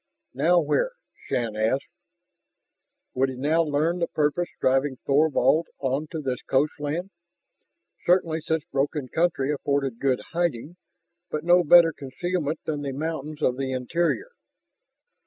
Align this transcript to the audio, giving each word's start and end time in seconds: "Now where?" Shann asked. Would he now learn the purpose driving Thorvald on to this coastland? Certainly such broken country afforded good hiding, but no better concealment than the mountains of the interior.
"Now 0.33 0.59
where?" 0.59 0.93
Shann 1.27 1.55
asked. 1.55 1.85
Would 3.13 3.29
he 3.29 3.35
now 3.35 3.61
learn 3.61 3.99
the 3.99 4.07
purpose 4.07 4.49
driving 4.59 4.97
Thorvald 5.05 5.67
on 5.77 6.07
to 6.09 6.21
this 6.23 6.41
coastland? 6.41 7.11
Certainly 8.07 8.41
such 8.41 8.63
broken 8.71 9.09
country 9.09 9.51
afforded 9.53 9.99
good 9.99 10.19
hiding, 10.33 10.75
but 11.29 11.43
no 11.43 11.63
better 11.63 11.93
concealment 11.93 12.59
than 12.65 12.81
the 12.81 12.93
mountains 12.93 13.43
of 13.43 13.57
the 13.57 13.73
interior. 13.73 14.31